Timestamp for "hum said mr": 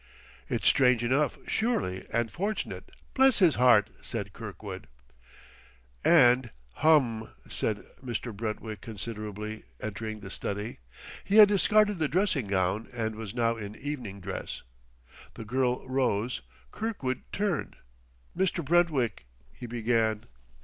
6.77-8.35